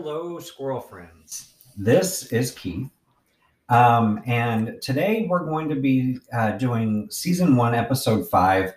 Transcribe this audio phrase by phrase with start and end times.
[0.00, 1.54] Hello, squirrel friends.
[1.76, 2.88] This is Keith.
[3.68, 8.74] Um, and today we're going to be uh, doing season one, episode five.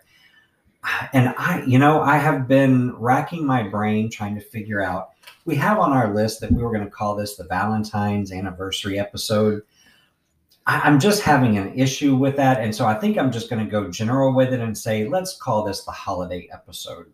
[1.14, 5.10] And I, you know, I have been racking my brain trying to figure out.
[5.46, 8.98] We have on our list that we were going to call this the Valentine's anniversary
[8.98, 9.62] episode.
[10.66, 12.62] I, I'm just having an issue with that.
[12.62, 15.38] And so I think I'm just going to go general with it and say, let's
[15.38, 17.14] call this the holiday episode.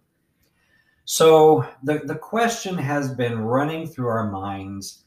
[1.09, 5.05] So the, the question has been running through our minds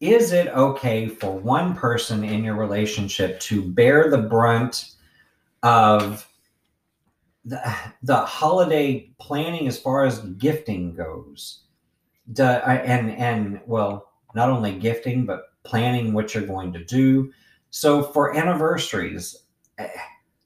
[0.00, 4.94] Is it okay for one person in your relationship to bear the brunt
[5.62, 6.28] of
[7.44, 7.60] the,
[8.02, 11.60] the holiday planning as far as gifting goes?
[12.32, 17.32] Do, and, and well, not only gifting, but planning what you're going to do.
[17.70, 19.44] So for anniversaries,
[19.78, 19.88] eh,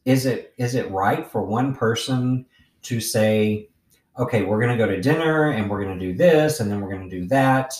[0.04, 2.44] is it is it right for one person
[2.82, 3.70] to say,
[4.18, 6.80] okay, we're going to go to dinner and we're going to do this and then
[6.80, 7.74] we're going to do that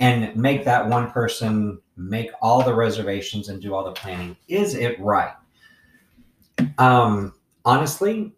[0.00, 4.36] and make that one person make all the reservations and do all the planning.
[4.46, 5.34] Is it right?
[6.78, 7.34] Um,
[7.64, 8.32] honestly,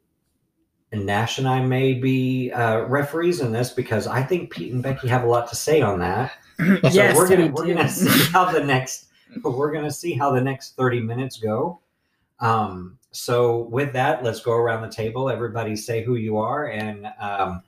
[0.92, 5.06] Nash and I may be uh, referees in this because I think Pete and Becky
[5.08, 6.32] have a lot to say on that.
[6.60, 9.06] So Yes, we're gonna we we're gonna see how the next
[9.42, 11.80] we're gonna see how the next 30 minutes go.
[12.38, 15.28] Um, so with that, let's go around the table.
[15.30, 17.62] Everybody say who you are, and um,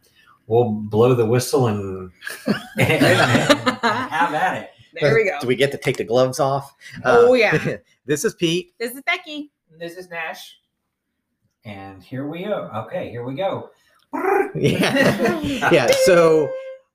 [0.46, 2.10] we'll blow the whistle and,
[2.78, 4.70] and, and have at it.
[5.00, 5.38] There we go.
[5.40, 6.74] Do we get to take the gloves off?
[7.04, 7.76] Oh, Uh, yeah.
[8.06, 8.74] this is Pete.
[8.78, 9.50] This is Becky.
[9.78, 10.58] This is Nash.
[11.64, 12.70] And here we go.
[12.74, 13.70] Okay, here we go.
[14.54, 15.70] Yeah.
[15.70, 15.86] yeah.
[16.04, 16.52] So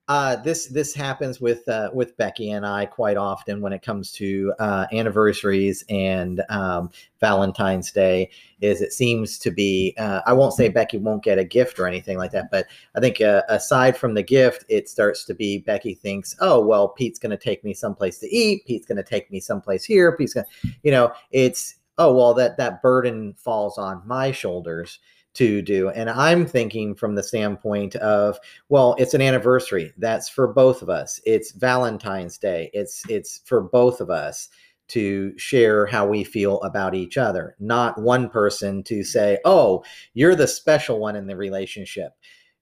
[0.07, 4.11] uh, this this happens with uh, with Becky and I quite often when it comes
[4.13, 8.29] to uh, anniversaries and um, Valentine's Day.
[8.61, 11.87] Is it seems to be uh, I won't say Becky won't get a gift or
[11.87, 15.59] anything like that, but I think uh, aside from the gift, it starts to be
[15.59, 18.65] Becky thinks, oh well, Pete's going to take me someplace to eat.
[18.65, 20.15] Pete's going to take me someplace here.
[20.15, 20.47] Pete's going,
[20.83, 24.99] you know, it's oh well that that burden falls on my shoulders
[25.37, 25.89] to do.
[25.89, 28.39] And I'm thinking from the standpoint of,
[28.69, 29.93] well, it's an anniversary.
[29.97, 31.21] That's for both of us.
[31.25, 32.71] It's Valentine's Day.
[32.73, 34.49] It's it's for both of us
[34.89, 39.83] to share how we feel about each other, not one person to say, "Oh,
[40.15, 42.13] you're the special one in the relationship."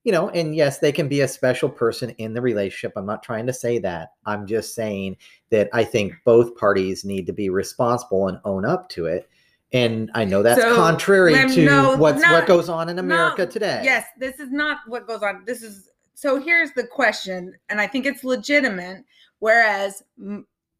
[0.03, 2.93] You know, and yes, they can be a special person in the relationship.
[2.95, 4.09] I'm not trying to say that.
[4.25, 5.17] I'm just saying
[5.49, 9.29] that I think both parties need to be responsible and own up to it.
[9.73, 13.45] And I know that's So, contrary to no, what's not- what goes on in America
[13.45, 13.81] no, today.
[13.83, 15.43] Yes, this is not what goes on.
[15.45, 19.03] This is so here's the question, and I think it's legitimate.
[19.39, 20.01] Whereas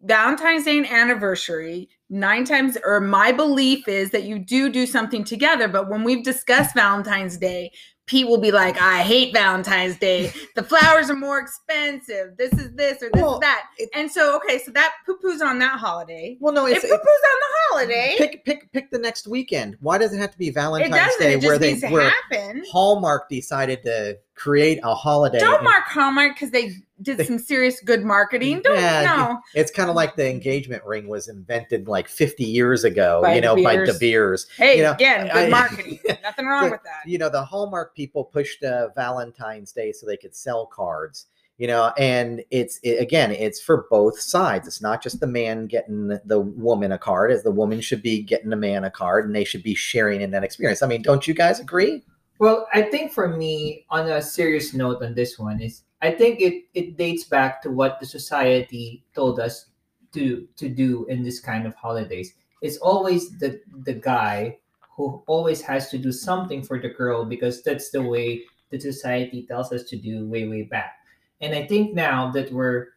[0.02, 5.24] Valentine's Day and anniversary, nine times, or my belief is that you do do something
[5.24, 5.68] together.
[5.68, 7.72] But when we've discussed Valentine's Day,
[8.08, 10.32] Pete will be like, I hate Valentine's Day.
[10.56, 12.38] The flowers are more expensive.
[12.38, 13.66] This is this or this Well, is that.
[13.78, 16.38] it- and so, okay, so that poo poos on that holiday.
[16.40, 18.16] Well, no, It it's poo poos on the holiday.
[18.18, 19.78] pick pick pick the next weekend.
[19.82, 21.16] Why does it have to be it Valentine's.
[21.18, 22.64] Day It where they where happen.
[22.72, 25.40] Hallmark decided to create a holiday?
[25.40, 28.62] Don't and mark Hallmark because they did They- some serious good marketing.
[28.64, 29.40] Don't Yeah, know.
[29.54, 33.42] It's kind of like the engagement ring was invented like 50 years ago, By you
[33.42, 33.76] know, De by.
[33.78, 34.48] De Beers.
[34.58, 36.00] Hey, You know, again, good I- marketing.
[36.24, 37.10] Nothing wrong The- with that.
[37.10, 41.68] you know the hallmark people pushed uh, valentine's day so they could sell cards you
[41.68, 46.08] know and it's it, again it's for both sides it's not just the man getting
[46.08, 49.26] the, the woman a card as the woman should be getting the man a card
[49.26, 52.04] and they should be sharing in that experience i mean don't you guys agree
[52.40, 56.42] Well, I think for me, on a serious note on this one is I think
[56.42, 59.68] it it dates back to what the society told us
[60.14, 62.34] to to do in this kind of holidays.
[62.62, 64.60] It's always the the guy
[64.98, 69.46] who always has to do something for the girl because that's the way the society
[69.48, 71.00] tells us to do way way back.
[71.42, 72.96] And I think now that we're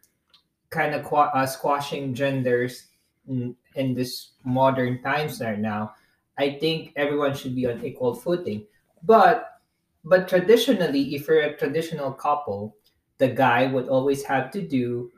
[0.71, 2.89] kind of uh, squashing genders
[3.29, 5.95] in, in this modern times right now,
[6.39, 8.67] I think everyone should be on equal footing
[9.03, 9.61] but
[10.05, 12.77] but traditionally if you're a traditional couple
[13.19, 15.11] the guy would always have to do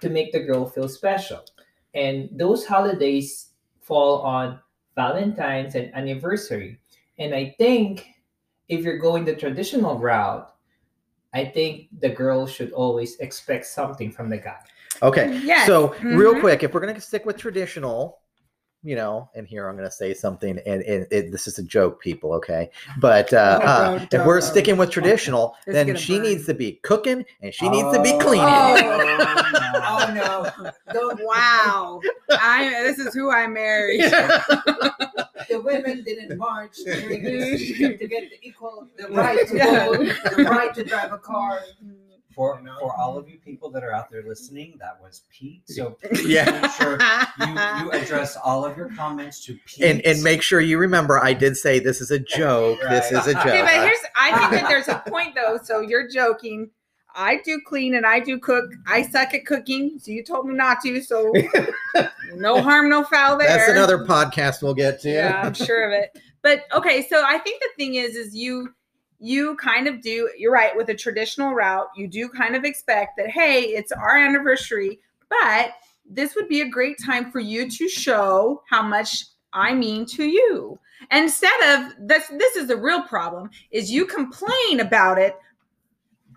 [0.00, 1.44] to make the girl feel special
[1.94, 4.58] and those holidays fall on
[4.94, 6.78] valentine's and anniversary
[7.18, 8.06] and i think
[8.68, 10.54] if you're going the traditional route
[11.34, 14.58] i think the girl should always expect something from the guy
[15.02, 15.66] okay Yes.
[15.66, 16.40] so real Mhm.
[16.40, 18.20] quick if we're going to stick with traditional
[18.82, 21.62] you know and here i'm going to say something and, and it, this is a
[21.62, 25.74] joke people okay but uh, Oh, uh, don't, if don't, we're sticking with traditional It's
[25.74, 26.22] then she burn.
[26.22, 28.18] needs to be cooking and she needs to be Oh.
[28.18, 28.46] cleaning
[29.82, 32.00] oh no don't Wow.
[32.30, 34.00] I this is who I married.
[34.00, 39.86] the women didn't march during this to get the equal the right to Yeah.
[39.86, 39.98] vote,
[40.36, 41.60] the right to drive a car.
[42.34, 42.76] For You know?
[42.80, 45.62] for all of you people that are out there listening, that was Pete.
[45.68, 46.50] So Pete, Yeah.
[46.60, 46.98] make sure
[47.40, 49.84] you, you address all of your comments to Pete.
[49.84, 52.78] and and make sure you remember I did say this is a joke.
[52.88, 53.46] This is a joke.
[53.46, 55.58] Okay, but here's I think that there's a point though.
[55.62, 56.70] So you're joking.
[57.12, 58.66] I do clean and I do cook.
[58.86, 61.00] I suck at cooking, so you told me not to.
[61.02, 61.32] So
[62.34, 63.48] no harm, no foul there.
[63.48, 65.10] That's another podcast we'll get to.
[65.10, 66.16] Yeah, I'm sure of it.
[66.42, 68.72] But okay, so I think the thing is, is you
[69.20, 70.30] you kind of do.
[70.36, 71.88] You're right with a traditional route.
[71.94, 73.28] You do kind of expect that.
[73.28, 75.74] Hey, it's our anniversary, but
[76.08, 80.24] this would be a great time for you to show how much I mean to
[80.24, 80.78] you.
[81.10, 85.36] Instead of this, this is the real problem: is you complain about it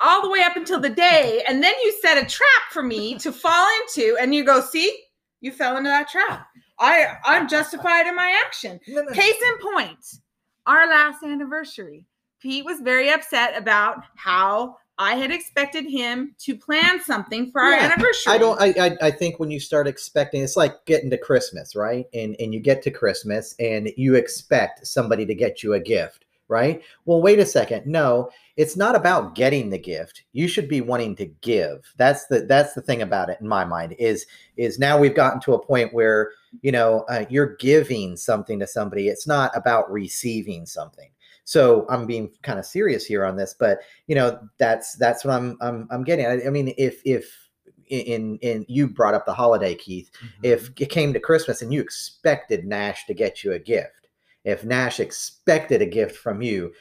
[0.01, 3.17] all the way up until the day, and then you set a trap for me
[3.19, 5.03] to fall into, and you go, see,
[5.41, 6.47] you fell into that trap.
[6.79, 8.79] I I'm justified in my action.
[8.85, 10.19] Case in point,
[10.65, 12.05] our last anniversary.
[12.43, 17.71] Pete was very upset about how I had expected him to plan something for our
[17.71, 18.33] Yeah, anniversary.
[18.33, 18.61] I don't.
[18.61, 22.05] I, I I think when you start expecting, it's like getting to Christmas, right?
[22.13, 26.25] And and you get to Christmas and you expect somebody to get you a gift,
[26.49, 26.83] right?
[27.05, 27.87] Well, wait a second.
[27.87, 30.23] No, it's not about getting the gift.
[30.33, 31.93] You should be wanting to give.
[31.95, 33.95] That's the that's the thing about it in my mind.
[33.97, 36.31] Is is now we've gotten to a point where
[36.61, 39.07] you know uh, you're giving something to somebody.
[39.07, 41.09] It's not about receiving something.
[41.45, 45.33] So I'm being kind of serious here on this, but you know that's that's what
[45.33, 46.25] I'm I'm I'm getting.
[46.25, 47.49] I, I mean, if if
[47.89, 50.09] in in you brought up the holiday, Keith.
[50.21, 50.29] Mhm.
[50.43, 54.07] If it came to Christmas and you expected Nash to get you a gift,
[54.43, 56.73] if Nash expected a gift from you,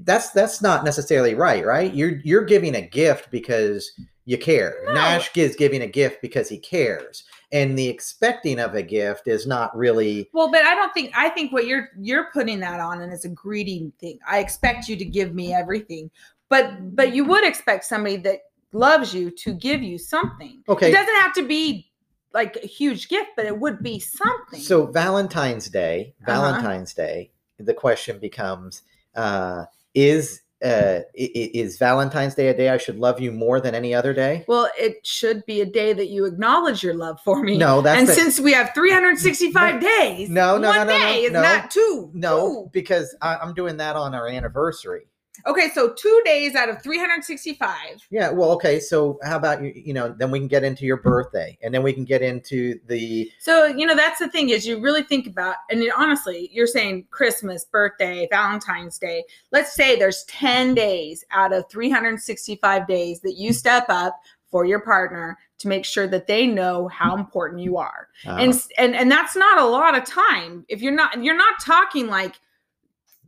[0.00, 1.92] that's that's not necessarily right, right?
[1.94, 3.92] You're you're giving a gift because
[4.24, 4.76] you care.
[4.86, 4.92] No.
[4.94, 9.46] Nash is giving a gift because he cares, and the expecting of a gift is
[9.46, 10.28] not really.
[10.32, 13.24] Well, but I don't think I think what you're you're putting that on and it's
[13.24, 14.18] a greedy thing.
[14.28, 16.10] I expect you to give me everything.
[16.48, 18.40] But but you would expect somebody that
[18.72, 20.62] loves you to give you something.
[20.68, 20.90] Okay.
[20.90, 21.90] It doesn't have to be
[22.34, 24.60] like a huge gift, but it would be something.
[24.60, 26.32] So Valentine's Day, Uh-huh.
[26.32, 28.82] Valentine's Day, the question becomes:
[29.14, 29.64] uh,
[29.98, 34.12] Is uh, is Valentine's Day a day I should love you more than any other
[34.14, 34.44] day?
[34.48, 37.56] well, it should be a day that you acknowledge your love for me.
[37.58, 40.98] No, that's and the- since we have 365 days, No, no, one no, no, no,
[40.98, 41.42] day is no.
[41.42, 42.10] not two.
[42.12, 42.70] no, two.
[42.72, 45.06] because I, I'm doing that on our anniversary.
[45.46, 48.06] Okay, so two days out of 365.
[48.10, 48.80] Yeah, well, okay.
[48.80, 49.72] So how about you?
[49.74, 52.78] You know, then we can get into your birthday, and then we can get into
[52.86, 56.48] the So, you know, that's the thing is you really think about, and you- honestly,
[56.52, 59.24] you're saying Christmas, birthday, Valentine's Day.
[59.52, 64.20] Let's say there's 10 days out of 365 days that you step up
[64.50, 68.08] for your partner to make sure that they know how important you are.
[68.26, 70.64] uh, And, and and that's not a lot of time.
[70.68, 72.36] If you're not you're not talking like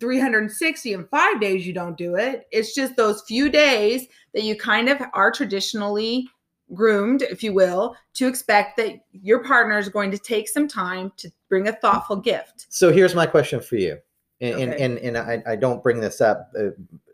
[0.00, 2.46] 360 and 5 days you don't do it.
[2.50, 6.28] It's just those few days that you kind of are traditionally
[6.74, 11.12] groomed, if you will, to expect that your partner is going to take some time
[11.16, 12.66] to bring a thoughtful gift.
[12.68, 13.98] so here's my question for you,
[14.40, 14.62] and Okay.
[14.62, 16.50] and, and, and I, I don't bring this up.
[16.58, 16.68] Uh,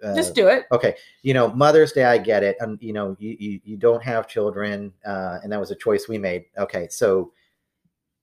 [0.06, 0.66] uh, Just do it.
[0.70, 4.02] okay you know mother's day i get it and you know you you, you don't
[4.04, 7.32] have children uh, and that was a choice we made okay so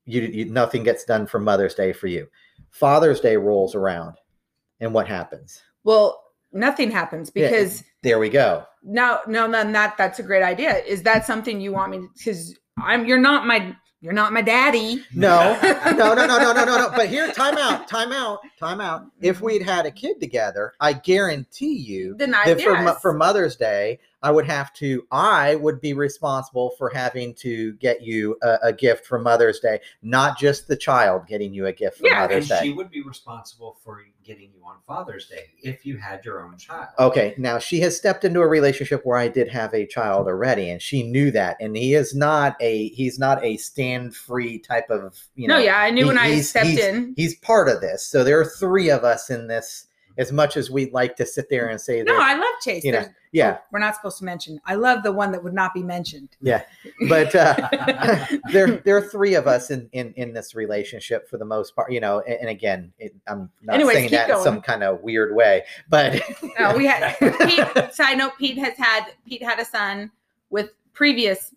[0.06, 2.28] you, you nothing gets done for mother's day for you
[2.70, 4.14] father's day rolls around
[4.84, 5.62] and what happens?
[5.82, 6.22] Well,
[6.52, 8.64] nothing happens because yeah, there we go.
[8.82, 10.76] No, no, then that that's a great idea.
[10.84, 12.06] Is that something you want me?
[12.16, 15.02] Because I'm you're not my you're not my daddy.
[15.14, 16.90] No, no, no, no, no, no, no, no.
[16.94, 19.06] But here, time out, time out, time out.
[19.22, 19.46] If mm-hmm.
[19.46, 22.94] we'd had a kid together, I guarantee you then I, that yes.
[22.94, 27.74] for, for Mother's Day, i would have to i would be responsible for having to
[27.74, 31.72] get you a, a gift for mother's day not just the child getting you a
[31.72, 35.26] gift for Yeah, mother's and day she would be responsible for getting you on Father's
[35.28, 36.88] Day if you had your own child.
[36.98, 40.70] okay now she has stepped into a relationship where i did have a child already
[40.70, 44.88] and she knew that and he is not a he's not a stand free type
[44.90, 47.12] of you know no, yeah, I knew he- when I stepped he's- in.
[47.16, 50.70] he's part of this so there are three of us in this as much as
[50.70, 52.84] we'd like to sit there and say that No, I love Chase.
[52.84, 54.60] you know, There's- yeah we're not supposed to mention.
[54.64, 56.28] I love the one that would not be mentioned.
[56.40, 56.62] Yeah,
[57.08, 57.68] but uh,
[58.52, 61.90] there there are three of us in, in in this relationship for the most part.
[61.90, 65.00] You know, and, and again, it, I'm not Anyways, saying that in some kind of
[65.02, 66.20] weird way, but
[66.58, 67.92] No, we had Pete.
[67.94, 70.12] Side note: Pete has had Pete had a son
[70.50, 71.52] with previous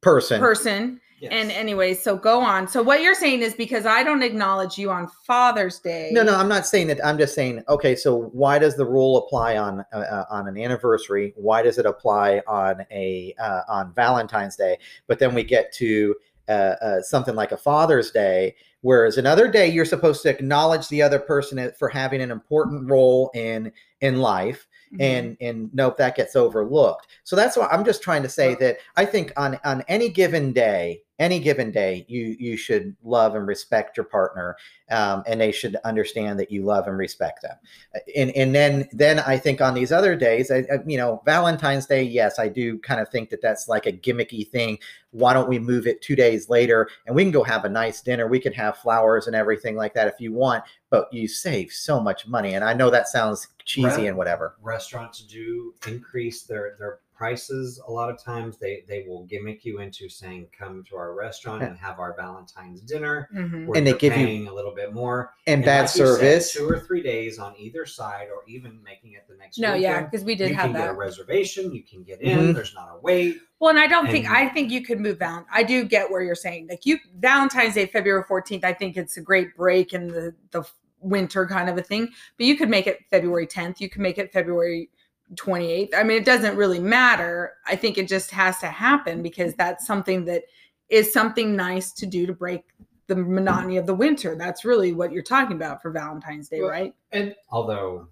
[0.00, 0.38] person.
[0.40, 1.00] person.
[1.18, 1.32] Yes.
[1.32, 2.68] And anyways, so go on.
[2.68, 6.10] So what you're saying is because I don't acknowledge you on Father's Day.
[6.12, 7.04] No, no, I'm not saying that.
[7.04, 10.58] I'm just saying, okay, so why does the rule apply on uh, uh, on an
[10.58, 11.32] anniversary?
[11.36, 14.78] Why does it apply on a uh, on Valentine's Day?
[15.06, 16.14] But then we get to
[16.48, 21.00] uh, uh, something like a Father's Day, whereas another day you're supposed to acknowledge the
[21.00, 25.00] other person for having an important role in in life Mhm.
[25.00, 27.06] and and nope that gets overlooked.
[27.24, 30.52] So that's why i'm just trying to say that i think on on any given
[30.52, 34.54] day any given day you you should love and respect your partner
[34.90, 37.56] um, and they should understand that you love and respect them.
[37.94, 41.22] Uh, and and then then i think on these other days I, I- you know
[41.24, 44.78] valentine's day yes i do kind of think that that's like a gimmicky thing.
[45.12, 48.02] Why don't we move it two days later and we can go have a nice
[48.02, 48.26] dinner.
[48.28, 50.62] We can have flowers and everything like that if you want
[51.00, 54.06] but you save so much money and i know that sounds cheesy Right.
[54.08, 58.58] and whatever Restaurants do increase their their prices a lot of times.
[58.58, 62.82] They they will gimmick you into saying, "Come to our restaurant and have our Valentine's
[62.82, 63.74] dinner." Mhm.
[63.74, 66.52] And they you're give you- a little bit more and bad like you said, service
[66.52, 69.58] two or three days on either side, or even making it the next.
[69.58, 70.98] No, yeah, because we did you have can get a that.
[70.98, 71.72] reservation.
[71.74, 72.38] You can get in.
[72.38, 72.54] Mhm.
[72.54, 73.40] There's not a wait.
[73.60, 75.46] Well, and I don't think I think you could move Val.
[75.50, 76.66] I do get where you're saying.
[76.68, 80.64] Like you Valentine's Day, February 14th, I think it's a great break in the the
[81.00, 82.08] winter kind of a thing.
[82.36, 83.80] But you could make it February 10th.
[83.80, 84.90] You could make it February
[85.34, 85.90] 28th.
[85.94, 87.54] I mean, it doesn't really matter.
[87.66, 90.44] I think it just has to happen because that's something that
[90.88, 92.62] is something nice to do to break
[93.08, 94.36] the monotony of the winter.
[94.36, 96.94] That's really what you're talking about for Valentine's Day, Well, right?
[97.12, 98.08] And Although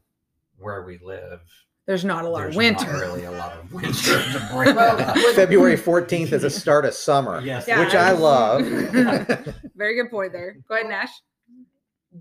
[0.58, 1.40] where we live,
[1.86, 2.86] There's not a lot there's of winter.
[2.92, 5.14] not really a lot of winter to break Well, it up.
[5.16, 8.62] with- february 14th is a start of summer Yes, Yeah, which i love
[9.76, 10.56] Very good point there.
[10.68, 11.10] Go ahead, Nash.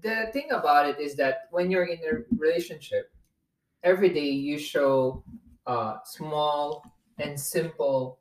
[0.02, 3.12] The thing about it is that when you're in a relationship,
[3.84, 5.24] every day you show
[5.68, 6.84] uh, small
[7.20, 8.20] and simple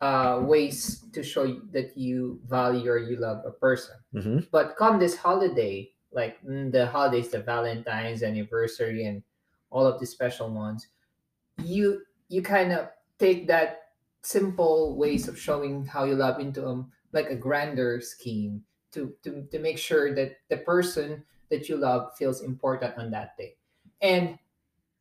[0.00, 3.96] uh, ways to show that you value or you love a person.
[4.14, 4.48] Mhm.
[4.50, 9.22] But come this holiday, like mm, the holidays, the Valentine's anniversary, and
[9.70, 10.88] all of the special ones,
[11.64, 12.88] you you kind of
[13.18, 18.64] take that simple ways of showing how you love into um like a grander scheme
[18.92, 23.36] to to to make sure that the person that you love feels important on that
[23.36, 23.56] day.
[24.02, 24.38] And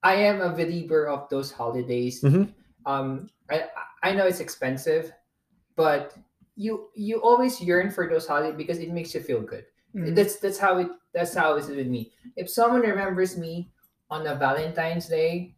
[0.04, 2.22] I am a believer of those holidays.
[2.22, 2.54] Mhm.
[2.86, 3.70] Um, I
[4.04, 5.12] I know it's expensive,
[5.76, 6.16] but
[6.56, 9.66] you you always yearn for those holidays because it makes you feel good.
[9.96, 10.16] Mhm.
[10.16, 12.14] That's that's how it that's how it is with me.
[12.36, 13.72] If someone remembers me
[14.10, 15.55] on a Valentine's Day,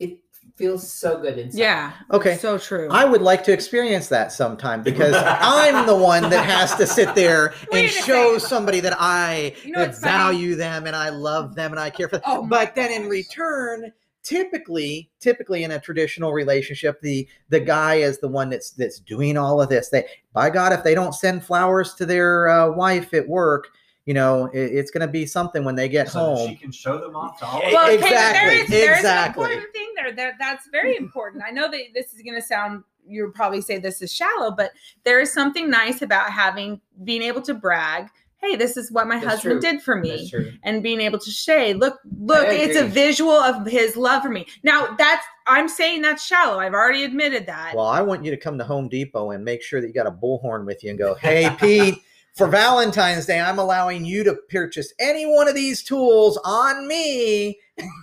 [0.00, 0.18] it
[0.56, 1.58] feels so good inside.
[1.58, 1.92] Yeah.
[2.10, 2.36] Okay.
[2.36, 2.88] So true.
[2.90, 7.14] I would like to experience that sometime because I'm the one that has to sit
[7.14, 8.40] there and show second.
[8.40, 10.12] somebody that I You know that what's funny?
[10.12, 12.24] value them and I love them and I care for them.
[12.26, 13.92] Oh but then in return,
[14.22, 19.36] typically, typically in a traditional relationship, the the guy is the one that's that's doing
[19.38, 19.88] all of this.
[19.88, 23.68] They by God, if they don't send flowers to their uh, wife at work,
[24.06, 26.48] you know, it, it's going to be something when they get so home.
[26.48, 27.60] she can show them off to all.
[27.60, 29.44] Well, well, okay, exactly, there is, there is exactly.
[29.44, 30.12] an important thing there.
[30.12, 31.44] That, That's very important.
[31.46, 34.72] I know that this is going to sound, you'll probably say this is shallow, but
[35.04, 38.08] there is something nice about having, being able to brag,
[38.40, 39.70] hey, this is what my That's husband true.
[39.70, 40.32] did for me.
[40.62, 44.46] And being able to say, look, look, it's a visual of his love for me.
[44.62, 46.58] Now, that's, I'm saying that's shallow.
[46.58, 47.74] I've already admitted that.
[47.74, 50.06] Well, I want you to come to Home Depot and make sure that you got
[50.06, 52.02] a bullhorn with you and go, hey, Pete,
[52.36, 57.58] for Valentine's Day, I'm allowing you to purchase any one of these tools on me.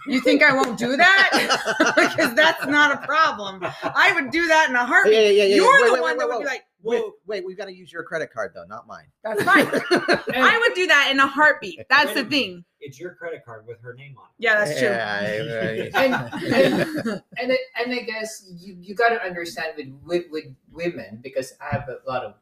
[0.08, 1.94] You think I won't do that?
[1.96, 3.60] because that's not a problem.
[3.84, 5.14] I would do that in a heartbeat.
[5.14, 5.56] yeah, yeah, yeah.
[5.56, 7.58] You're Wait, the wait, one wait, that wait, would be like, Wait, whoa, wait, we've
[7.58, 9.06] got to use your credit card, though, not mine.
[9.24, 9.66] that's fine.
[9.66, 9.84] And-
[10.46, 11.82] I would do that in a heartbeat.
[11.90, 12.64] That's the thing.
[12.80, 14.32] It's your credit card with her name on it.
[14.38, 14.88] Yeah, that's true.
[14.88, 19.88] Yeah, I- and, and, and, I, and I guess you, you got to understand with,
[20.06, 22.36] with with women because I have a lot of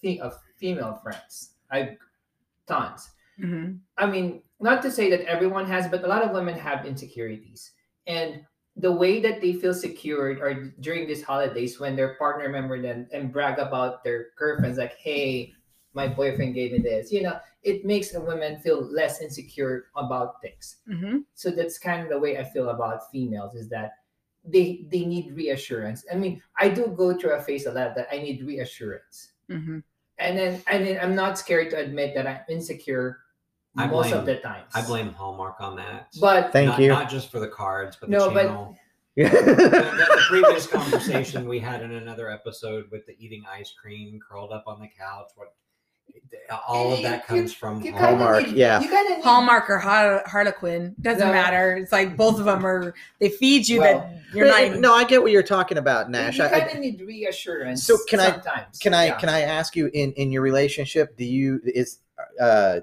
[0.00, 1.56] fe- of female friends.
[1.70, 1.98] I
[2.66, 3.10] tons.
[3.38, 3.80] Mhm.
[3.98, 7.72] I mean, not to say that everyone has, but a lot of women have insecurities.
[8.06, 12.80] And the way that they feel secured are during these holidays when their partner remember
[12.80, 15.54] them and brag about their girlfriends, like, hey,
[15.94, 17.12] my boyfriend gave me this.
[17.12, 20.78] You know, it makes a woman feel less insecure about things.
[20.88, 21.24] Mhm.
[21.34, 23.98] So that's kind of the way I feel about females is that
[24.44, 26.04] they they need reassurance.
[26.12, 29.32] I mean, I do go through a phase a lot that I need reassurance.
[29.48, 29.82] Mhm.
[30.18, 33.18] And then and then I'm not scared to admit that I'm insecure
[33.76, 34.70] I most blame- of the times.
[34.74, 36.08] I blame Hallmark on that.
[36.20, 36.88] But Thank not, you.
[36.88, 38.76] Not just for the cards, but the No, but- channel.
[39.16, 44.18] the, the- the previous conversation we had in another episode with the eating ice cream,
[44.26, 45.28] curled up on the couch.
[45.36, 45.54] What
[46.68, 48.46] all of You- that you- comes from you Hallmark.
[48.46, 48.80] need- yeah.
[48.80, 51.32] You kind Hallmark or Har- Harlequin doesn't No.
[51.32, 51.76] matter.
[51.76, 52.92] It's like both of them are.
[53.20, 54.62] They feed you Well, that you're not.
[54.62, 56.38] Even, no, I get what you're talking about, Nash.
[56.38, 57.84] You I, kind of need reassurance.
[57.84, 58.78] So can I- sometimes.
[58.78, 59.18] can I Yeah.
[59.18, 61.16] can I ask you in in your relationship?
[61.16, 61.98] Do you is
[62.40, 62.80] uh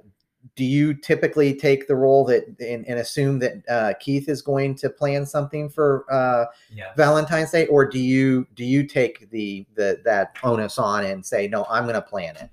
[0.56, 4.74] do you typically take the role that and, and assume that uh, Keith is going
[4.76, 6.88] to plan something for uh, Yes.
[6.98, 11.48] Valentine's Day, or do you do you take the the that onus on and say
[11.48, 12.50] no, I'm going to plan it?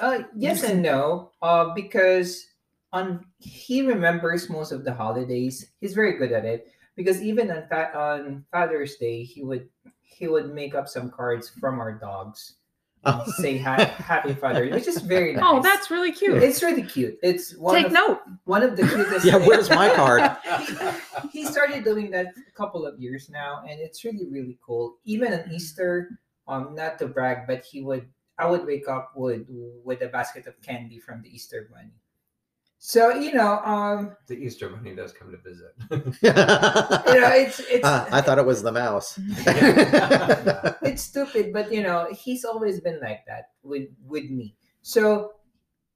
[0.00, 1.30] Uh, yes and no.
[1.42, 2.46] Uh, because
[2.92, 5.72] on he remembers most of the holidays.
[5.80, 9.68] He's very good at it because even on fa- on Father's Day, he would
[10.02, 12.56] he would make up some cards from our dogs.
[13.04, 15.44] and say ha- happy Father, which is very nice.
[15.46, 16.42] Oh, that's really cute.
[16.42, 17.16] it's really cute.
[17.22, 18.20] It's one Take of, note.
[18.44, 19.24] one of the cutest.
[19.24, 19.46] Yeah, things.
[19.46, 20.22] where's my card?
[21.32, 24.96] he started doing that a couple of years now, and it's really really cool.
[25.04, 29.46] Even on Easter, um, not to brag, but he would I would wake up with
[29.84, 31.94] with a basket of candy from the Easter bunny.
[32.78, 35.72] So you know, um, the Easter Bunny does come to visit.
[35.90, 39.18] you know, it's it's Ah, I thought it was the mouse.
[40.82, 44.56] it's stupid, but you know, he's always been like that with with me.
[44.82, 45.32] So,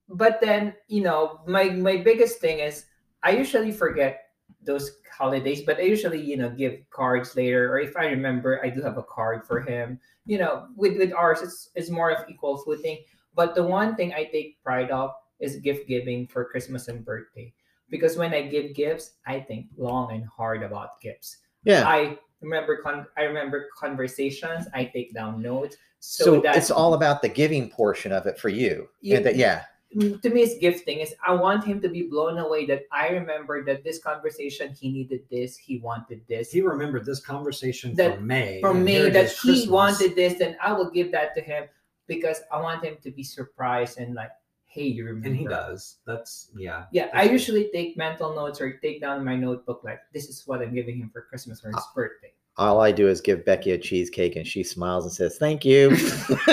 [0.09, 2.87] but then you know, my my biggest thing is
[3.23, 4.30] I usually forget
[4.64, 8.71] those holidays, but I usually you know give cards later, or if I remember, I
[8.71, 9.99] do have a card for him.
[10.26, 12.99] You know, with with ours, it's it's more of equal footing.
[13.35, 17.52] But the one thing I take pride of is gift giving for Christmas and birthday.
[17.88, 21.38] Because when I give gifts, I think long and hard about gifts.
[21.64, 21.88] yeah.
[21.88, 24.67] I remember con- I remember conversations.
[24.75, 25.76] I take down notes.
[26.00, 28.88] So, So, that it's all about the giving portion of it for you.
[29.00, 29.64] You- And that- yeah.
[29.92, 33.64] To me it's gifting is I want him to be blown away that I remember
[33.64, 36.52] that this conversation he needed this, he wanted this.
[36.52, 38.61] he remembered this conversation That- from May.
[38.61, 39.68] From and me here it that he Christmas.
[39.68, 41.64] wanted this, then I will give that to him
[42.06, 44.30] because I want him to be surprised and like,
[44.66, 45.26] hey, you remember.
[45.28, 45.97] and he does.
[46.06, 46.85] That's yeah.
[46.92, 50.47] Yeah, I That's- usually take mental notes or take down my notebook like this is
[50.47, 51.92] what I'm giving him for Christmas or his Ah.
[51.94, 52.32] birthday.
[52.57, 55.97] All I do is give Becky a cheesecake and she smiles and says, Thank you.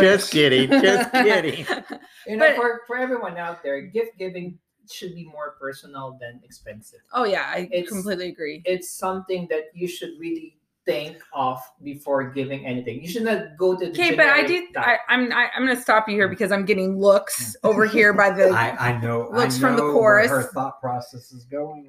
[0.00, 0.70] Just kidding.
[0.70, 1.66] Just kidding.
[2.26, 4.58] You know, But- for, for everyone out there, gift giving
[4.90, 7.00] should be more personal than expensive.
[7.12, 8.62] oh yeah, I It's- completely agree.
[8.64, 13.00] It's something that you should really think of before giving anything.
[13.00, 14.76] You should not go to the Okay, but I generic did.
[14.76, 18.12] I, I'm I, I'm going to stop you here because I'm getting looks over here
[18.12, 18.48] by the.
[18.48, 19.28] I, I know.
[19.32, 20.28] Looks I from the chorus.
[20.30, 21.88] Where her thought process is going.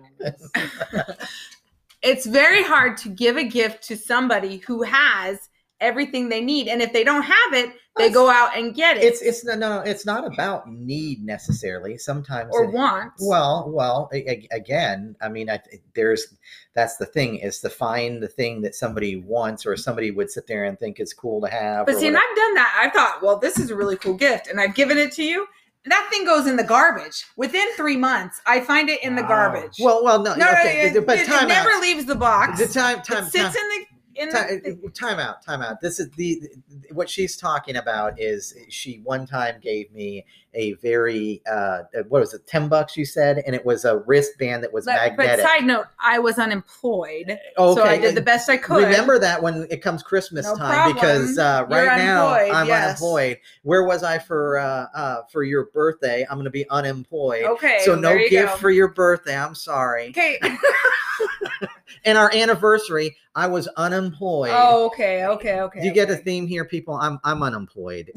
[2.03, 6.81] It's very hard to give a gift to somebody who has everything they need, and
[6.81, 9.81] if they don't have it, they go out and get it It's it's no no
[9.81, 11.97] it's not about need necessarily.
[11.97, 13.13] Sometimes or it- want.
[13.19, 14.09] Well, well,
[14.51, 15.59] again, I mean, I,
[15.93, 16.25] there's
[16.73, 20.47] that's the thing is to find the thing that somebody wants or somebody would sit
[20.47, 21.85] there and think is cool to have.
[21.85, 22.17] But see, and.
[22.17, 22.81] I've done that.
[22.83, 25.47] I thought, well, this is a really cool gift, and I've given it to you.
[25.85, 28.41] That thing goes in the garbage within three months.
[28.45, 29.75] I find it in the garbage.
[29.79, 32.59] well, well, no, no, no, okay, it, but it, it never leaves the box.
[32.59, 33.85] The time, time, it sits time, in the
[34.15, 34.91] time, the.
[34.93, 35.81] time out, time out.
[35.81, 36.41] This is the
[36.91, 42.33] what she's talking about is she one time gave me a very uh what was
[42.33, 45.45] it, ten bucks you said, and it was a wristband that was But, but magnetic.
[45.45, 48.83] side note, I was unemployed, okay, so I did the best I could.
[48.83, 51.79] Remember that when it comes Christmas No time because uh, problem.
[51.79, 52.85] You're right now I'm yes.
[52.85, 53.39] unemployed.
[53.63, 56.25] Where was I for uh, uh, for your birthday?
[56.29, 57.45] I'm going to be unemployed.
[57.45, 58.57] Okay, so no gift go.
[58.57, 59.37] for your birthday.
[59.37, 60.09] I'm sorry.
[60.09, 60.39] Okay.
[62.05, 64.51] And our anniversary, I was unemployed.
[64.53, 65.83] Oh, okay, okay, okay.
[65.83, 66.95] You get a theme here, people?
[66.95, 68.11] I'm I'm unemployed.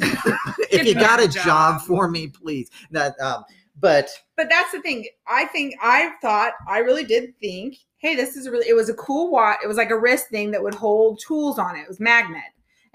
[0.70, 1.44] if you got a job.
[1.44, 1.82] job.
[1.82, 2.70] for me, please.
[2.90, 3.44] Not, um,
[3.78, 5.06] but But that's the thing.
[5.26, 8.68] I think I thought I really did think, hey, this is a really.
[8.68, 9.58] It was a cool watch.
[9.62, 11.80] It was like a wrist thing that would hold tools on it.
[11.80, 12.42] It was magnet,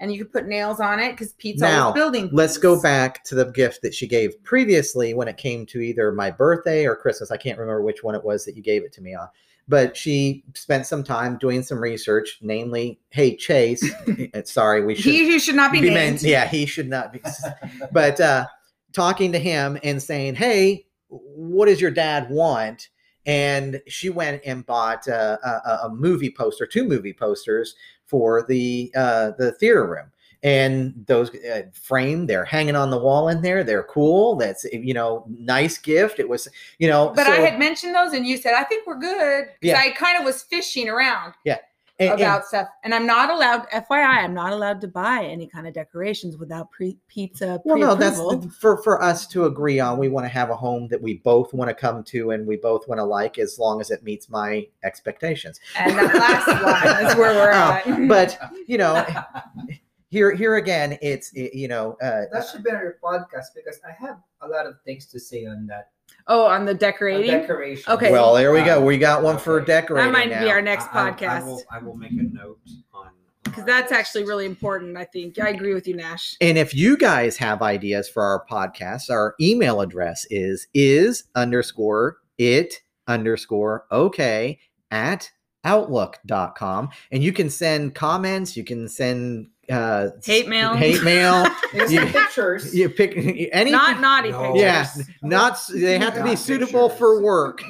[0.00, 2.30] and you could put nails on it because Pete's Now, always building.
[2.32, 6.10] let's go back to the gift that she gave previously when it came to either
[6.12, 7.30] my birthday or Christmas.
[7.30, 9.28] I can't remember which one it was that you gave it to me on.
[9.68, 13.82] But she spent some time doing some research, namely, hey Chase,
[14.34, 15.94] eh, sorry, we should He who should not be, named.
[15.94, 17.20] men- yeah, he should not be.
[17.92, 18.46] But uh,
[18.92, 22.88] talking to him and saying, hey, what does your dad want?
[23.24, 27.74] And she went and bought uh, a, a, a movie poster, two movie posters
[28.06, 30.10] for the uh, the theater room.
[30.44, 33.62] And those uh, framed, they're hanging on the wall in there.
[33.62, 34.34] They're cool.
[34.36, 36.18] That's you know, nice gift.
[36.18, 38.86] It was you know, But so- I had mentioned those, and you said I think
[38.86, 39.46] we're good.
[39.60, 39.78] Yeah.
[39.78, 41.58] I kind of was fishing around yeah
[42.00, 43.68] and- about stuff, and I'm not allowed.
[43.70, 47.60] FYI, I'm not allowed to buy any kind of decorations without pre pizza.
[47.64, 48.18] Well, no, that's
[48.58, 49.96] for for us to agree on.
[49.96, 52.56] We want to have a home that we both want to come to and we
[52.56, 55.60] both want to like, as long as it meets my expectations.
[55.78, 58.08] and that last one is where we're Oh, at.
[58.08, 59.06] But you know,
[60.12, 63.80] here here again, it's it- you know, uh, that should be on your podcast because
[63.84, 65.88] I have a lot of things to say on that.
[66.28, 67.30] oh, on the On decorating.
[67.30, 67.90] decoration.
[67.92, 68.12] Okay.
[68.12, 68.80] well, there we go.
[68.84, 69.66] We got one for Okay.
[69.72, 70.44] decorating that might now.
[70.44, 72.58] be our next I- I- I podcast will, I will make a note
[72.92, 73.08] on
[73.44, 74.96] because that's actually really important.
[74.96, 76.36] I think I agree with you, Nash.
[76.40, 82.18] And if you guys have ideas for our podcast, our email address is is underscore
[82.38, 82.74] it
[83.08, 84.58] underscore okay
[84.90, 85.30] at
[85.64, 86.90] outlook.com.
[87.10, 90.74] And you can send comments, you can send uh, Hate mail.
[90.74, 91.46] hate mail.
[91.72, 92.74] There's You- pictures.
[92.74, 93.70] you pick any.
[93.70, 94.52] Not naughty No.
[94.54, 94.60] pictures.
[94.60, 96.98] yeah, not they have to be Not suitable pictures.
[96.98, 97.62] for work.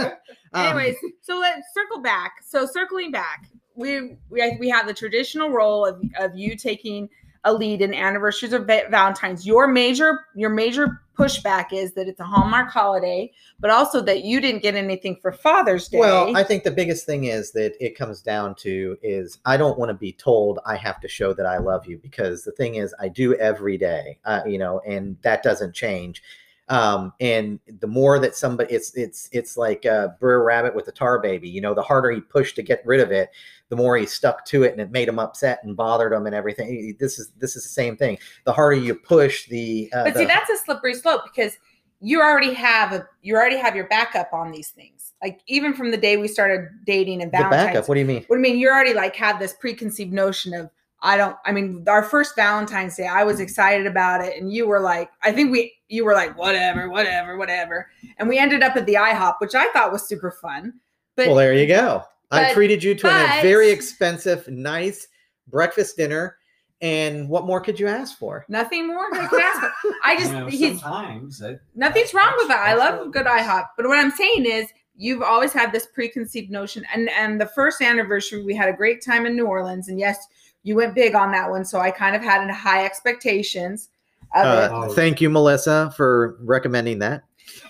[0.56, 2.34] Um, Anyways, so let's circle back.
[2.46, 7.08] So circling back, we we we have the traditional role of of you taking
[7.42, 9.44] a lead in anniversaries of Valentine's.
[9.44, 14.40] Your major your major pushback is that it's a Hallmark holiday, but also that you
[14.40, 15.98] didn't get anything for Father's Day.
[15.98, 19.78] Well, I think the biggest thing is that it comes down to is I don't
[19.78, 22.76] want to be told I have to show that I love you because the thing
[22.76, 26.22] is I do every day, uh, you know, and that doesn't change.
[26.68, 30.92] Um, and the more that somebody, it's it's it's like uh, Brer Rabbit with the
[30.92, 31.48] tar baby.
[31.48, 33.30] You know, the harder he pushed to get rid of it,
[33.68, 36.34] the more he stuck to it, and it made him upset and bothered him and
[36.34, 36.96] everything.
[36.98, 38.18] This is this is the same thing.
[38.44, 41.58] The harder you push, the uh, but see, the- that's a slippery slope because
[42.00, 45.12] you already have a you already have your backup on these things.
[45.22, 47.66] Like even from the day we started dating and the Valentine's.
[47.66, 47.88] backup.
[47.88, 48.24] What do you mean?
[48.26, 50.70] What I mean, you already like had this preconceived notion of
[51.04, 51.36] I don't.
[51.44, 55.10] I mean, our first Valentine's Day, I was excited about it, and you were like,
[55.22, 58.94] I think we, you were like, whatever, whatever, whatever, and we ended up at the
[58.94, 60.74] IHOP, which I thought was super fun.
[61.16, 62.02] But well, there you go.
[62.30, 65.06] I treated you to a very expensive, nice
[65.46, 66.36] breakfast dinner.
[66.80, 68.44] And what more could you ask for?
[68.48, 69.92] nothing more I could ask for.
[70.04, 72.66] I just You know, he's sometimes it, nothing's wrong with that.
[72.66, 74.68] I love a good IHOP, but what I'm saying is.
[74.96, 79.02] You've always had this preconceived notion, and and the first anniversary we had a great
[79.02, 80.24] time in New Orleans, and yes,
[80.62, 83.93] you went big on that one, so I kind of had high expectations of it.
[84.34, 87.22] Uh, thank you, Melissa, for recommending that.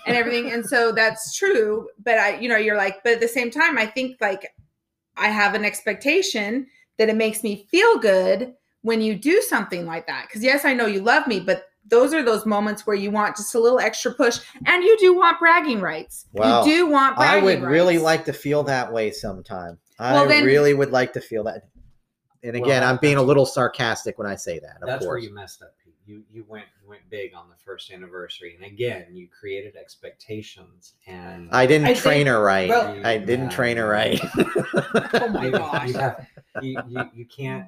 [0.07, 0.51] and everything.
[0.51, 1.87] And so that's true.
[2.03, 4.47] But I, you know, you're like, but at the same time, I think like
[5.17, 10.07] I have an expectation that it makes me feel good when you do something like
[10.07, 10.25] that.
[10.27, 13.35] Because yes, I know you love me, but those are those moments where you want
[13.35, 16.25] just a little extra push and you do want bragging rights.
[16.33, 16.63] Wow.
[16.63, 19.77] You do want I bragging would really like to feel that way sometime.
[19.99, 21.67] I Well, then- really would like to feel that.
[22.43, 24.77] And Well, again, I'm being a little sarcastic when I say that.
[24.81, 25.84] Of that's where you messed up, Pete.
[26.05, 30.93] You you went you went big on the first anniversary, and again, you created expectations,
[31.07, 32.69] and I didn't I train think- her right.
[32.69, 33.55] well- I didn't Yeah.
[33.55, 34.21] train her right.
[35.13, 35.87] Oh my you, gosh.
[35.87, 36.27] you have
[36.61, 37.65] you, you, you can't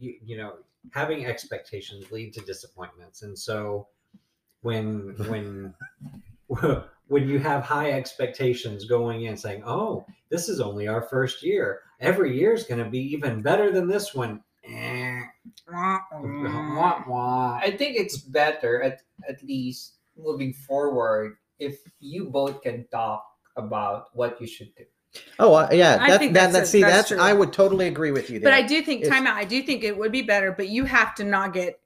[0.00, 0.54] you, you know
[0.92, 3.86] having expectations lead to disappointments and so
[4.62, 5.74] when when
[7.08, 11.80] when you have high expectations going in saying oh this is only our first year
[12.00, 14.47] every year is going to be even better than this one wah, wah.
[17.62, 23.24] I think it's better at at least moving forward if you both can talk
[23.56, 24.84] about what you should do.
[25.38, 25.98] oh, uh, yeah.
[26.00, 27.18] I That's, think that, that's that's, a- see, that's that's, true.
[27.18, 28.50] I would totally agree with you there.
[28.50, 29.36] But I do think It's- time out.
[29.36, 31.80] I do think it would be better, but you have to not get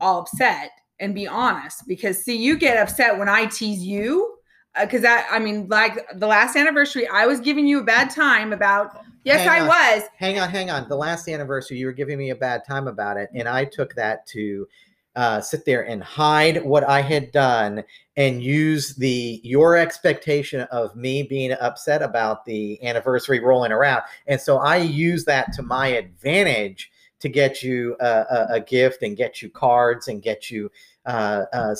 [0.00, 4.36] all upset and be honest because see, you get upset when I tease you.
[4.78, 8.52] Because that, I mean, like the last anniversary, I was giving you a bad time
[8.52, 9.00] about.
[9.24, 9.66] Yes, Hang I on.
[9.68, 10.08] was.
[10.16, 10.88] hang on, hang on.
[10.88, 13.94] The last anniversary, you were giving me a bad time about it, and I took
[13.96, 14.66] that to
[15.14, 17.84] uh, sit there and hide what I had done
[18.16, 24.40] and use the your expectation of me being upset about the anniversary rolling around, and
[24.40, 29.16] so I use that to my advantage to get you a, a, a gift and
[29.16, 30.70] get you cards and get you
[31.04, 31.74] uh, uh,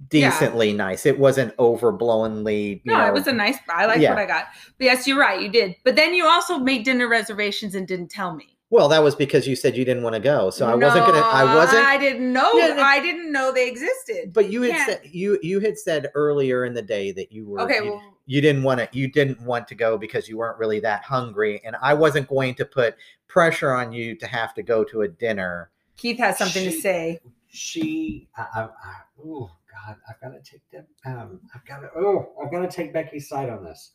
[0.00, 0.30] something Yeah.
[0.30, 1.06] decently nice.
[1.06, 2.80] It wasn't overblownly.
[2.84, 3.56] You No, know, it was a nice.
[3.68, 4.10] I like Yeah.
[4.10, 4.46] what I got.
[4.78, 5.40] But yes, you're right.
[5.40, 5.76] You did.
[5.84, 8.56] But then you also made dinner reservations and didn't tell me.
[8.70, 11.20] Well, that was because you said you didn't want to go, so I wasn't gonna.
[11.20, 11.86] I wasn't.
[11.86, 12.52] I didn't know.
[12.52, 14.32] Yeah, the- I didn't know they existed.
[14.34, 17.46] But you had can't- said you you had said earlier in the day that you
[17.46, 17.76] were okay.
[17.82, 20.80] you, Well, you didn't want to you didn't want to go because you weren't really
[20.80, 24.84] that hungry, and I wasn't going to put pressure on you to have to go
[24.84, 25.70] to a dinner.
[25.96, 27.20] Keith has something to say.
[27.50, 28.94] she I, I, I
[29.26, 29.50] oh
[29.86, 32.92] god i've got to take them um i've got to oh i've got to take
[32.92, 33.92] becky's side on this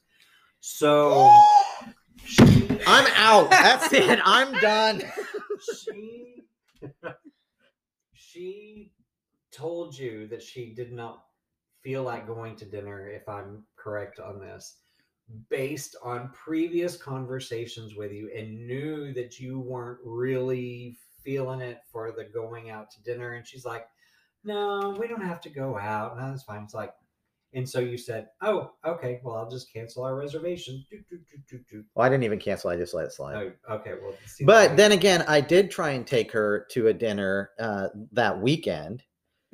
[0.60, 1.30] so
[2.26, 3.50] she I'm out.
[3.50, 4.20] That's it.
[4.24, 5.02] I'm done.
[5.86, 6.44] she
[8.14, 8.92] she
[9.52, 11.24] told you that she did not
[11.84, 14.78] feel like going to dinner if i'm correct on this
[15.50, 22.12] based on previous conversations with you and knew that you weren't really feeling it for
[22.12, 23.86] the going out to dinner and she's like
[24.44, 26.94] no we don't have to go out no that's fine it's like
[27.54, 31.00] and so you said oh okay well i'll just cancel our reservation Do,
[31.50, 31.84] do, do.
[31.96, 32.70] Well, I didn't even cancel.
[32.72, 33.54] I just let it slide.
[33.70, 34.14] oh, okay well
[34.46, 39.04] But then again, I did try and take her to a dinner uh, that weekend.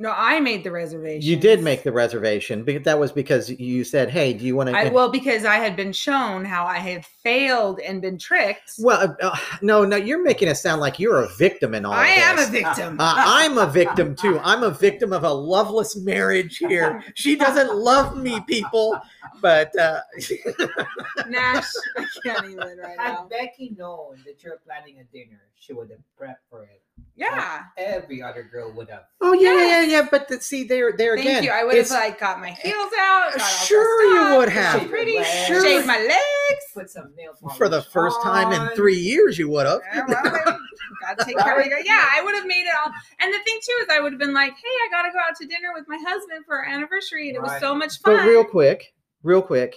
[0.01, 1.29] No, I made the reservation.
[1.29, 4.69] You did make the reservation, but that was because you said, "Hey, do you want
[4.69, 8.75] I to?" well because I had been shown how I had failed and been tricked.
[8.79, 11.91] Well, uh, uh, no, no, you're making it sound like you're a victim in all.
[11.91, 12.97] I of am a victim.
[13.09, 14.39] Uh, I'm a victim too.
[14.39, 17.03] I'm a victim of a loveless marriage here.
[17.15, 18.99] She doesn't love me, people.
[19.41, 20.01] But uh,
[21.27, 21.65] Nash,
[21.97, 23.27] I can't even right Had now.
[23.29, 26.81] Becky known that you're planning a dinner, she would have prepped for it.
[27.15, 27.63] Yeah.
[27.77, 29.03] Every other girl would have.
[29.21, 30.07] oh yeah, yeah, yeah, yeah.
[30.09, 31.35] But the, see, there, there Thank again.
[31.35, 31.51] Thank you.
[31.51, 33.31] I would have like got my eh, heels out.
[33.37, 34.89] got Sure you would have.
[34.89, 35.23] Pretty.
[35.47, 35.63] Sure.
[35.63, 36.65] Shaved my legs.
[36.73, 39.81] Put some nail for the polish first time in three years, you would have.
[39.93, 40.59] Yeah, well,
[41.01, 41.85] gotta take care of it.
[41.85, 42.91] Yeah, I would have made it all.
[43.19, 45.35] And the thing too is, I would have been like, "Hey, I gotta go out
[45.37, 48.27] to dinner with my husband for our anniversary, and it was so much fun." But
[48.27, 49.75] real quick, real quick,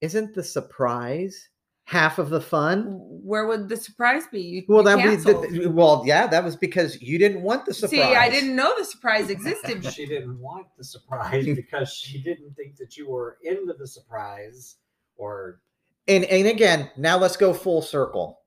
[0.00, 1.48] isn't the surprise
[1.84, 2.96] half of the fun?
[2.98, 4.40] Where would the surprise be?
[4.40, 5.50] You, Well, you that canceled.
[5.50, 7.90] be well, yeah, that was because you didn't want the surprise.
[7.90, 9.84] See, I didn't know the surprise existed.
[9.92, 14.76] she didn't want the surprise because she didn't think that you were into the surprise
[15.16, 15.60] or
[16.08, 18.40] And and again, now let's go full circle.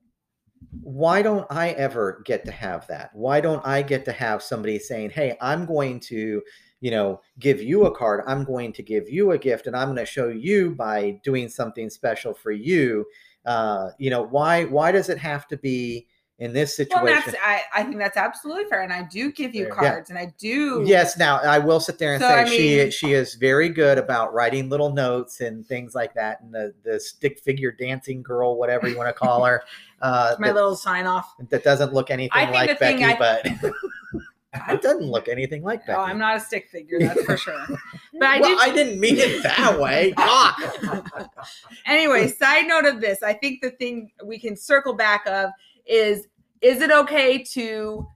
[0.82, 3.10] Why don't I ever get to have that?
[3.14, 6.42] Why don't I get to have somebody saying, "Hey, I'm going to,
[6.80, 8.24] you know, give you a card.
[8.26, 11.48] I'm going to give you a gift, and I'm going to show you by doing
[11.48, 13.06] something special for you."
[13.48, 16.06] Uh, you know, why why does it have to be
[16.38, 17.32] in this Well, situation?
[17.32, 19.74] that's I, I think that's absolutely fair, and I do give you Fair.
[19.82, 19.90] Yeah.
[19.92, 20.84] cards, and I do.
[20.86, 23.70] Yes, now I will sit there and So, say I she mean- she is very
[23.70, 28.22] good about writing little notes and things like that, and the the stick figure dancing
[28.22, 29.62] girl, whatever you want to call her,
[30.02, 31.32] uh, my that, little sign off.
[31.48, 33.72] that doesn't look anything like Becky, I- but
[34.54, 35.98] it doesn't look anything like that.
[35.98, 37.66] Oh, I'm not a stick figure, that's for sure.
[38.20, 38.70] But I well, did.
[38.70, 40.12] I didn't mean it that way.
[40.16, 41.28] God.
[41.86, 45.50] anyway, side note of this, I think the thing we can circle back of
[45.86, 46.26] is
[46.60, 48.08] is it okay to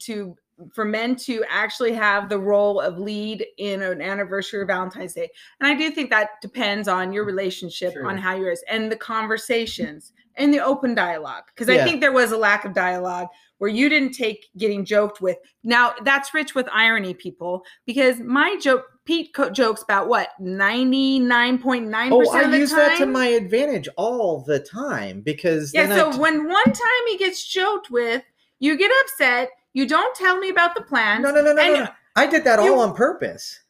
[0.00, 0.36] to
[0.72, 5.28] for men to actually have the role of lead in an anniversary or Valentine's Day?
[5.60, 8.08] And I do think that depends on your relationship, True.
[8.08, 11.44] on how yours and the conversations and the open dialogue.
[11.54, 13.26] Because I think there was a lack of dialogue
[13.58, 15.36] where you didn't take getting joked with.
[15.64, 21.18] Now that's rich with irony, people, because my joke Pete co- jokes about what ninety
[21.18, 22.78] nine point nine Oh, percent I use time.
[22.78, 25.88] that to my advantage all the time because yeah.
[25.94, 28.22] So t- when one time he gets joked with,
[28.60, 29.50] you get upset.
[29.72, 31.22] You don't tell me about the plans.
[31.22, 31.88] no, no, no, no, no, no.
[32.16, 33.60] I did that you- all on purpose.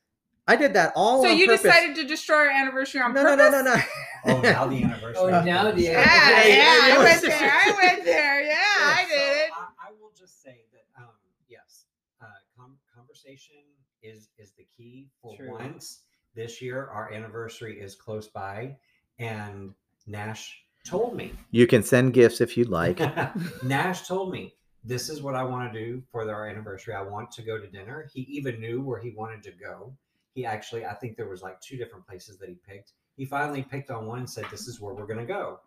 [0.46, 1.30] I did that all on purpose.
[1.32, 1.62] So you purpose.
[1.62, 3.24] decided to destroy our anniversary on purpose.
[3.24, 3.82] no, no, no, no, no.
[4.24, 5.32] Oh now the anniversary.
[5.32, 7.52] Oh, now the Yeah, Yeah, yeah, yeah, I went there.
[7.52, 8.42] I went there.
[8.42, 9.50] Yeah, I did it.
[9.52, 11.10] I, I will just say that um,
[11.48, 11.86] yes,
[12.20, 12.26] uh,
[12.56, 13.56] com- conversation
[14.02, 15.08] is is the key.
[15.22, 15.50] For True.
[15.50, 16.02] once
[16.34, 18.76] this year, our anniversary is close by,
[19.18, 19.74] and
[20.06, 21.32] Nash told me.
[21.50, 23.00] You can send gifts if you'd like.
[23.62, 24.54] Nash told me
[24.84, 26.94] this is what I want to do for our anniversary.
[26.94, 28.08] I want to go to dinner.
[28.12, 29.92] He even knew where he wanted to go.
[30.34, 32.92] He actually, I think there was like two different places that he picked.
[33.18, 35.60] He finally picked on one and said, "This is where we're going to go."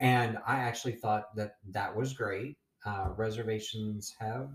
[0.00, 2.56] And I actually thought that that was great.
[2.84, 4.50] Uh, reservations have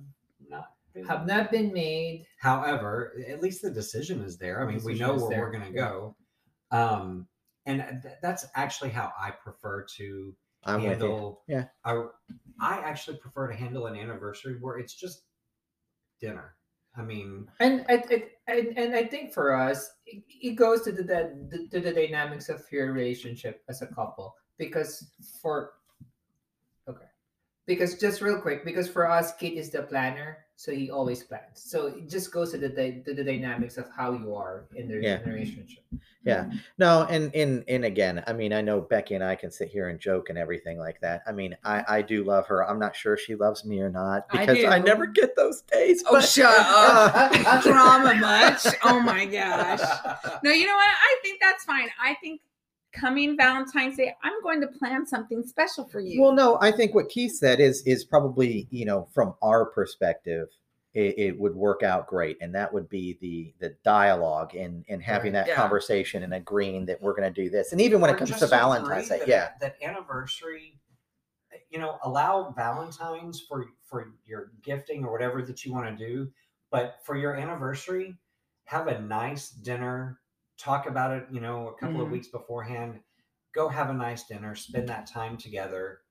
[0.50, 1.06] not been.
[1.06, 2.26] Have not been made.
[2.39, 4.63] However, at least the decision is there.
[4.63, 6.15] I mean, we know where there, we're going to go.
[6.72, 7.28] Um,
[7.65, 11.44] and th- that's actually how I prefer to I'm handle.
[11.48, 11.65] Yeah.
[11.84, 12.06] I,
[12.62, 15.24] I actually prefer to handle an anniversary where it's just
[16.22, 16.56] dinner.
[16.95, 20.91] I mean, And I, it, and, and I think for us, it, it goes to
[20.91, 24.36] the, the to the dynamics of your relationship as a couple.
[24.58, 25.73] Because for
[27.67, 31.43] because just real quick, because for us, Kate is the planner, so he always plans.
[31.56, 32.69] So it just goes to the
[33.06, 35.19] to the dynamics of how you are in the, Yeah.
[35.21, 35.84] relationship.
[36.24, 36.52] Yeah.
[36.78, 39.89] No, and and and again, I mean, I know Becky and I can sit here
[39.89, 41.24] and joke and everything like that.
[41.26, 42.67] I mean, I I do love her.
[42.67, 44.86] I'm not sure she loves me or not because I, do.
[44.86, 46.04] never get those days.
[46.08, 47.32] Oh, but- shut up.
[47.34, 48.67] Uh, Drama much?
[48.84, 49.82] Oh my gosh.
[50.43, 50.89] No, you know what?
[50.89, 51.89] I think that's fine.
[52.00, 52.41] I think
[52.91, 56.21] coming Valentine's Day, I'm going to plan something special for you.
[56.21, 60.49] Well, no, I think what Keith said is is probably you know from our perspective,
[60.93, 65.01] it, it would work out great, and that would be the the dialogue and and
[65.01, 65.45] having Right.
[65.45, 65.56] that Yeah.
[65.56, 68.38] conversation and agreeing that we're going to do this, and even when Or it comes
[68.38, 70.77] to Valentine's Day, that- yeah, that anniversary
[71.69, 76.32] you know allow valentines for for your gifting or whatever that you want to do
[76.69, 78.15] but for your anniversary
[78.63, 80.21] have a nice dinner
[80.62, 82.12] talk about it you know a couple of Mhm.
[82.12, 83.00] weeks beforehand
[83.54, 86.02] go have a nice dinner spend that time together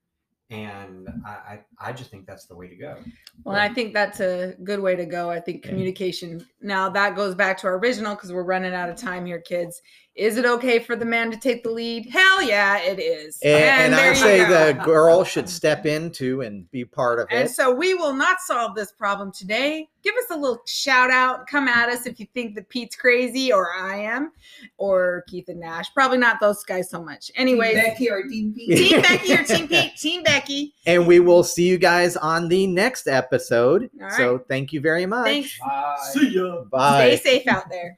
[0.49, 3.01] and I, I i just think that's the way to go
[3.45, 5.31] Well, I think that's a good way to go.
[5.31, 5.69] I think Yeah.
[5.69, 6.45] communication.
[6.61, 9.81] Now that goes back to our original because we're running out of time here, kids.
[10.15, 12.09] Is it okay for the man to take the lead?
[12.09, 13.39] Hell yeah, it is.
[13.43, 14.73] And, and there I say go.
[14.73, 17.41] the girl should step into and be part of And it.
[17.43, 19.87] And so we will not solve this problem today.
[20.03, 21.47] Give us a little shout out.
[21.47, 24.33] Come at us if you think that Pete's crazy or I am
[24.77, 25.93] or Keith and Nash.
[25.93, 27.31] Probably not those guys so much.
[27.35, 28.77] Anyways, Team Becky or Team Pete?
[28.77, 29.95] Team Becky or Team Pete?
[29.95, 30.73] Team Becky.
[30.85, 33.89] And we will see you guys on the next episode.
[34.01, 35.25] All So thank you very much.
[35.25, 35.57] Thanks.
[35.59, 35.95] Bye.
[36.11, 36.63] See ya.
[36.63, 37.15] Bye.
[37.15, 37.97] Stay safe out there.